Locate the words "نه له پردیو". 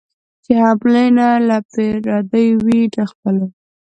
1.17-2.57